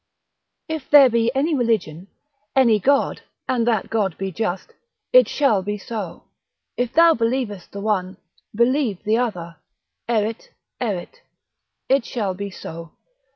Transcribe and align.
If 0.67 0.89
there 0.89 1.09
be 1.11 1.29
any 1.35 1.53
religion, 1.53 2.07
any 2.55 2.79
God, 2.79 3.21
and 3.47 3.67
that 3.67 3.91
God 3.91 4.17
be 4.17 4.31
just, 4.31 4.73
it 5.13 5.27
shall 5.29 5.61
be 5.61 5.77
so; 5.77 6.23
if 6.75 6.91
thou 6.91 7.13
believest 7.13 7.71
the 7.71 7.81
one, 7.81 8.17
believe 8.55 9.03
the 9.03 9.19
other: 9.19 9.57
Erit, 10.09 10.49
erit, 10.81 11.21
it 11.87 12.03
shall 12.03 12.33
be 12.33 12.49
so. 12.49 12.93